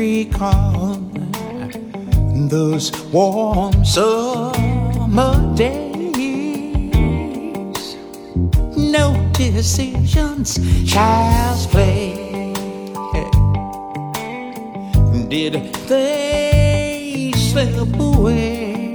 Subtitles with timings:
[0.00, 0.96] recall
[2.48, 6.96] those warm summer days.
[8.94, 10.58] No decisions,
[10.90, 12.16] child's play.
[15.28, 15.54] Did
[15.86, 18.92] they slip away?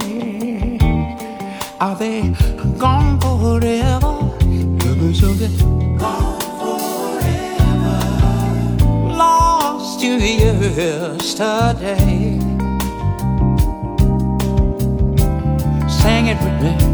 [1.80, 2.34] Are they
[2.78, 4.14] gone forever?
[5.14, 5.32] So
[5.98, 6.35] gone.
[10.18, 11.96] yesterday.
[15.88, 16.85] Sang it with me.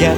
[0.00, 0.16] yeah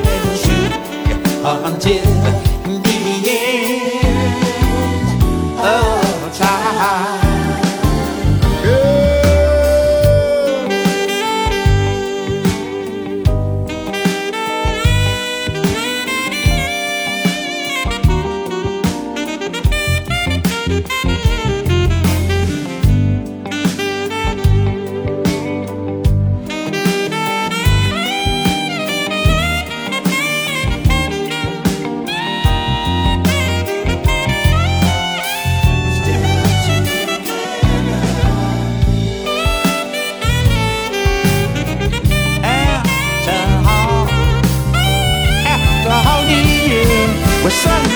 [47.52, 47.91] sun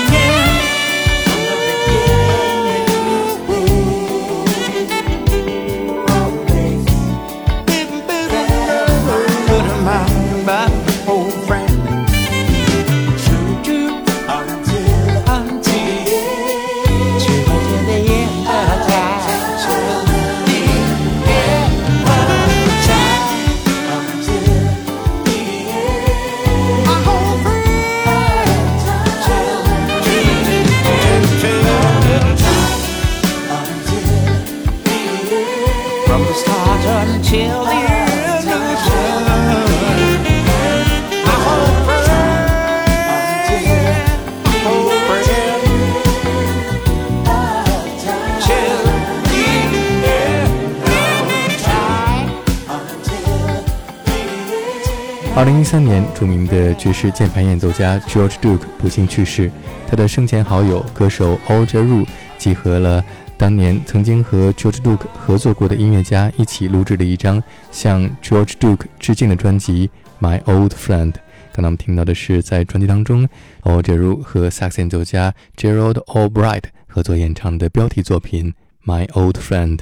[55.37, 59.53] 二零一三年，著名的爵士键盘演奏家 George Duke 不幸去世。
[59.87, 62.07] 他的生前好友歌手 Olga Ru
[62.39, 63.05] 集合了
[63.37, 69.91] 当年曾经和 George Duke 合作过的音乐家一起录制了一张向 George Duke 致敬的专辑
[70.27, 71.13] 《My Old Friend》。
[71.53, 73.29] 刚才我们听到的是在专辑当中
[73.65, 78.55] ，Olga Ru 和萨克斯演奏家 Gerald Albright 合作演唱的标题作品
[78.91, 79.77] 《My Old Friend》。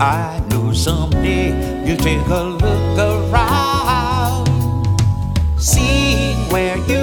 [0.00, 1.48] I know someday
[1.84, 4.46] you'll take a look around,
[5.58, 6.97] see where you've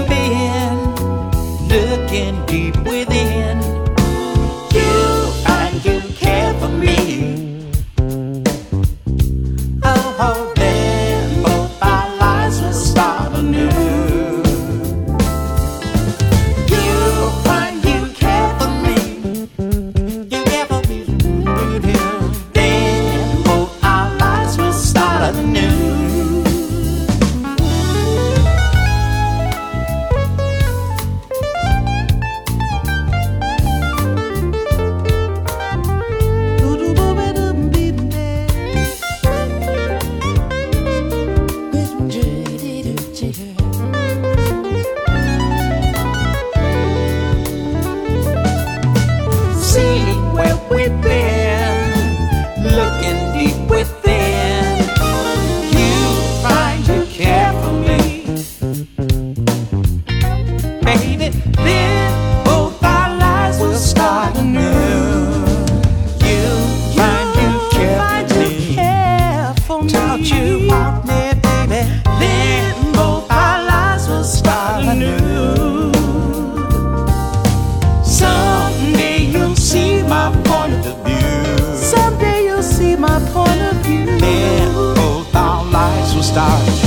[86.35, 86.84] start.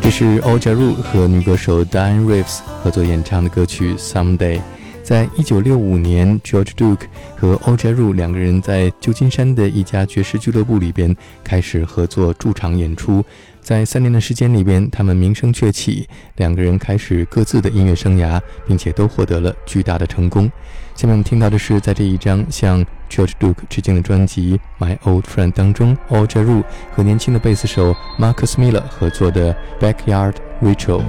[0.00, 4.58] 这是 o j a r u 和女歌手 Diane Reeves 合作演唱的歌曲《Someday》。
[5.02, 7.02] 在一九六五年，George Duke
[7.36, 13.24] 和 o j a r u 两个人在旧金山的一家爵士俱乐部里边开始合作驻场演出。
[13.60, 20.50] 在三年的时间里边，他们名声鹊起，两个人开始各自的音乐生涯，并且都获得了巨大的成功。
[20.94, 31.02] 下面我们听到的是在这一张像 George Duke 致敬的专辑《My Old Friend》当中 o j a r u 和年轻的贝斯手 Marcus Miller 合作的《Backyard Ritual》。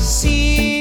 [0.00, 0.77] See.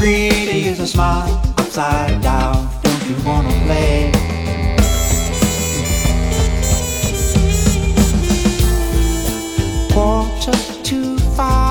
[0.00, 2.70] pretty days, a smile upside down.
[2.82, 4.10] Don't you wanna play?
[9.92, 11.69] Quarter to five.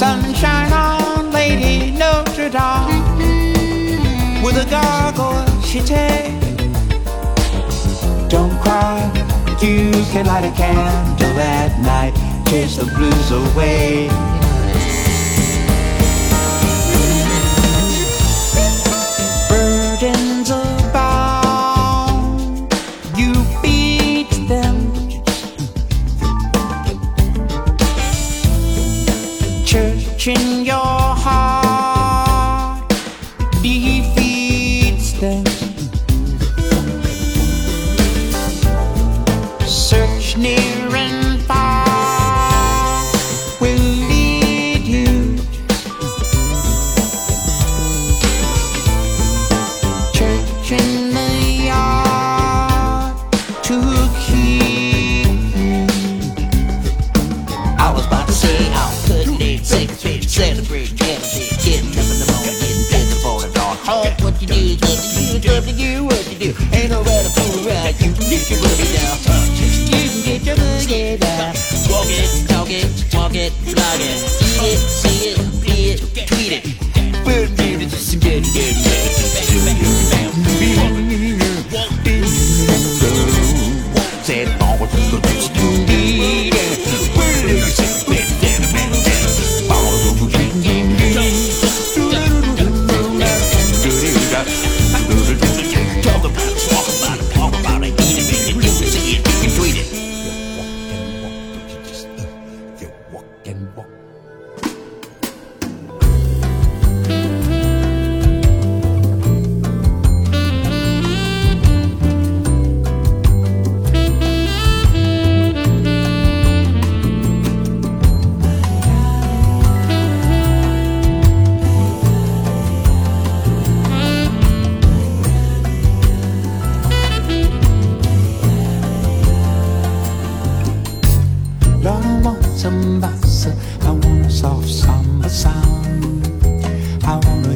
[0.00, 3.02] Sunshine on Lady Notre Dame
[4.42, 6.40] with a gargoyle she takes.
[8.26, 9.12] Don't cry,
[9.60, 12.14] you can light a candle at night,
[12.48, 14.39] chase the blues away.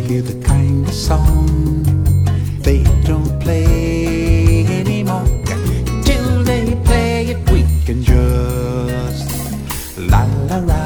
[0.06, 1.82] hear the kind of song
[2.60, 5.24] they don't play anymore.
[6.02, 9.24] Till they play it, we can just
[9.98, 10.84] la la la.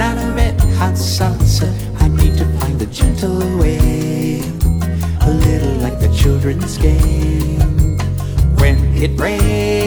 [0.00, 1.68] Not a red hot salsa,
[2.00, 4.40] I need to find a gentle way,
[5.20, 7.98] a little like the children's game
[8.60, 9.85] when it rains.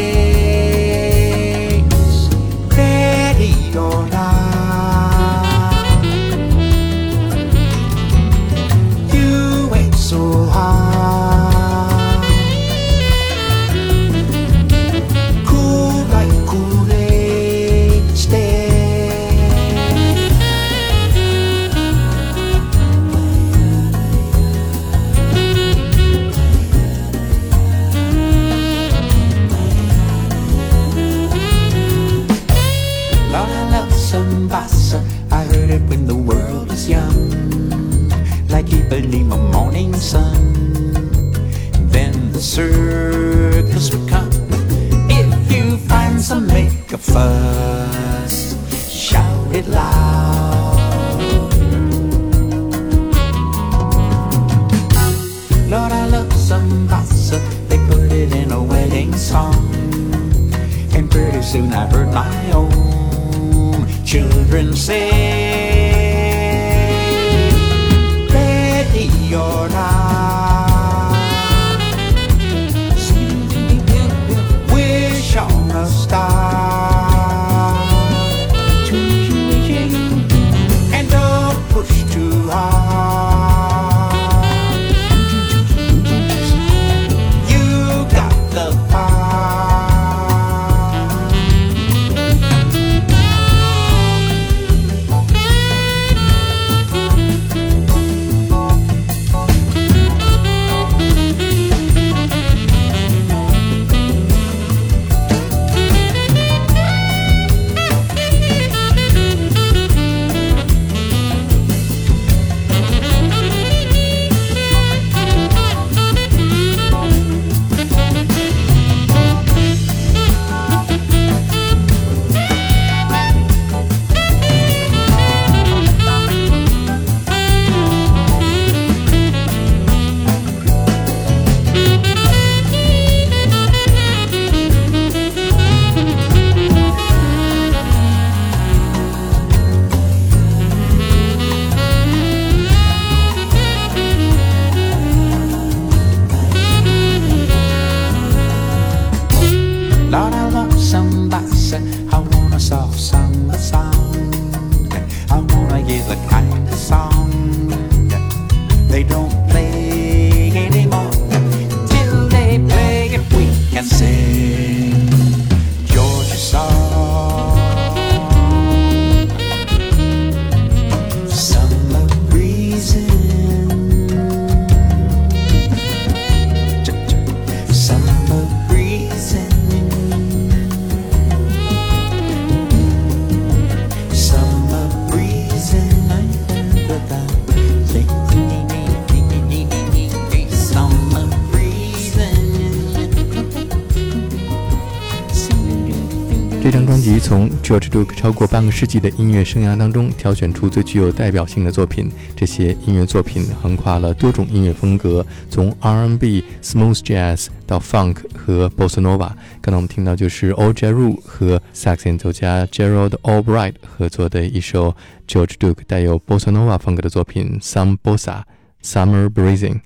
[197.69, 202.10] George Duke 超过半个世纪的音乐生涯当中挑选出最具有代表性的作品。
[202.36, 209.29] 这些音乐作品横跨了多种音乐风格，从 R&B、Smooth Jazz 到 Funk 和 Bossa Nova。
[209.62, 214.95] 刚才我们听到就是 o j a r u 和萨克斯演奏家 Gerald Albright 合作的一首
[215.27, 218.41] George Duke 带有 Bossa Nova 风格的作品《Some Bossa
[218.82, 219.82] Summer Breezing》。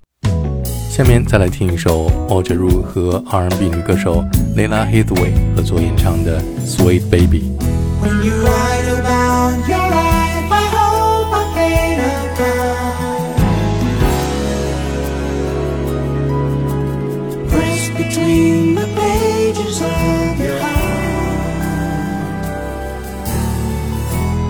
[0.93, 2.05] 下面再来听一首
[3.27, 4.23] R&B 女歌手
[4.55, 4.85] Lalah
[5.55, 7.51] 合作演唱的《Sweet Baby》。
[7.99, 8.85] When I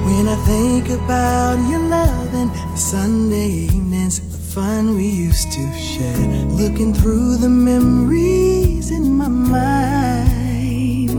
[0.03, 6.15] When I think about your love and Sunday evenings fun we used to share,
[6.61, 11.09] looking through the memories in my mind.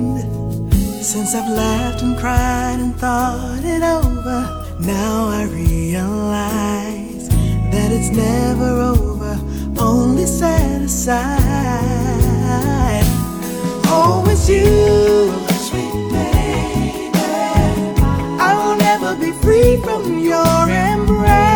[1.04, 7.28] Since I've laughed and cried and thought it over, now I realize
[7.72, 9.36] that it's never over,
[9.80, 11.24] only set aside.
[13.86, 15.32] Oh, it's you,
[15.66, 17.10] sweet baby.
[18.38, 21.53] I will never be free from your embrace,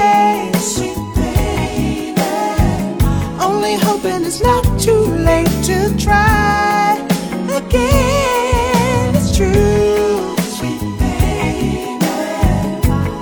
[4.40, 6.94] It's not too late to try
[7.57, 9.16] again.
[9.16, 11.98] It's true, sweet baby.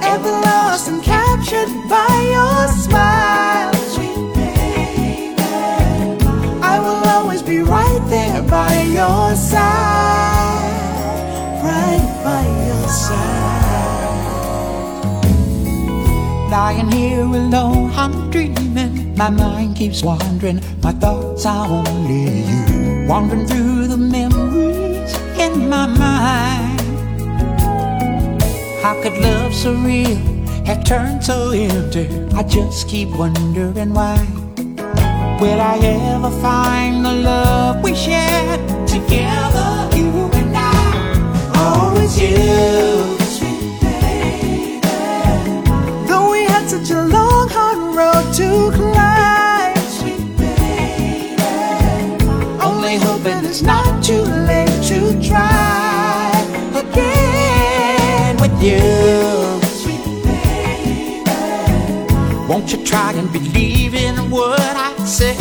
[0.02, 5.34] Ever lost and captured by your smile, sweet baby.
[6.60, 9.62] I will always be right there by your side,
[11.64, 13.55] right by your side.
[16.56, 19.14] Lying here alone, I'm dreaming.
[19.14, 23.06] My mind keeps wandering, my thoughts are only you.
[23.06, 26.80] Wandering through the memories in my mind.
[28.80, 30.16] How could love so real
[30.64, 32.08] have turned so empty?
[32.34, 34.16] I just keep wondering why.
[35.38, 35.76] Will I
[36.14, 41.52] ever find the love we shared together, you and I?
[41.54, 43.15] Oh, it's you.
[47.96, 51.36] Road to climb, Sweet baby.
[52.60, 56.30] only hoping it's not too late to try
[56.82, 58.80] again with you.
[59.80, 61.24] Sweet baby.
[62.46, 65.34] Won't you try and believe in what I say?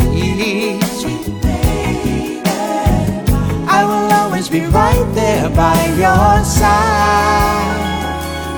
[1.00, 2.40] Sweet baby.
[3.68, 7.76] I will always be right there by your side,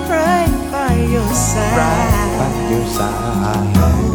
[0.09, 1.77] right by your side.
[1.77, 3.75] Right by your side.
[3.75, 4.08] Hey,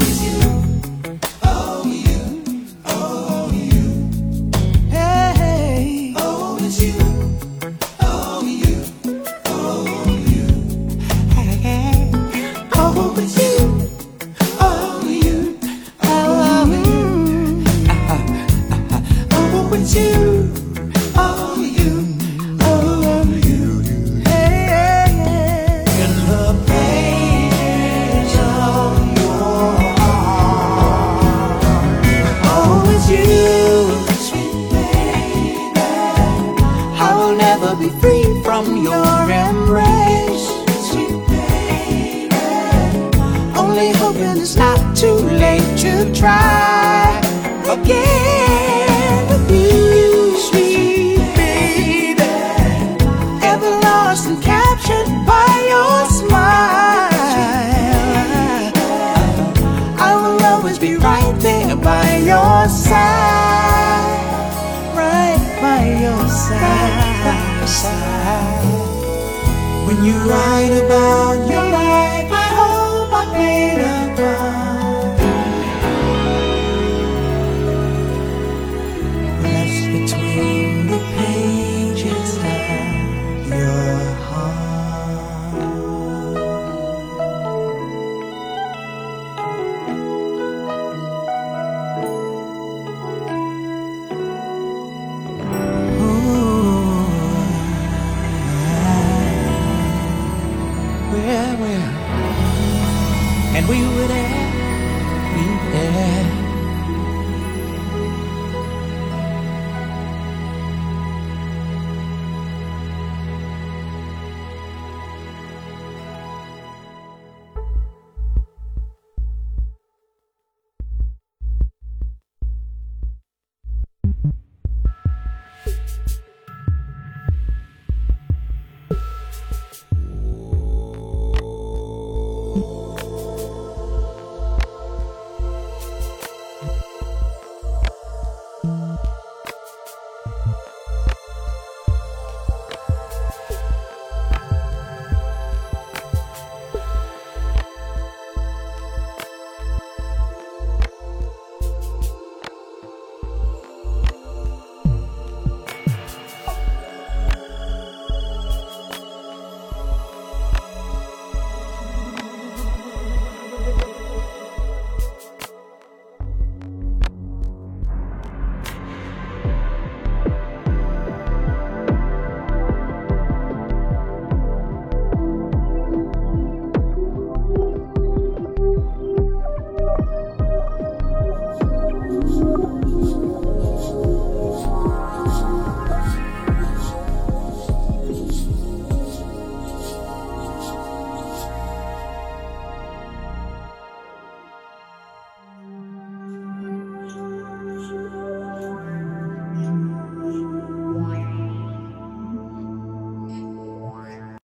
[70.03, 71.02] you write about